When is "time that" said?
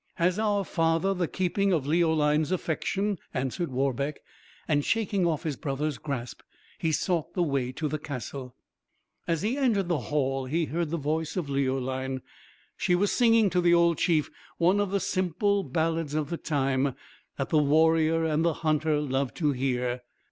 16.37-17.49